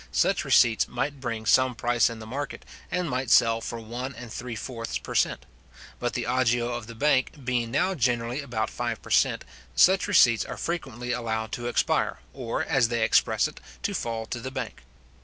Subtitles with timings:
[0.11, 4.33] such receipts might bring some price in the market, and might sell for one and
[4.33, 5.45] three fourths per cent.
[5.99, 9.45] But the agio of the bank being now generally about five per cent.
[9.75, 14.39] such receipts are frequently allowed to expire, or, as they express it, to fall to
[14.39, 14.81] the bank.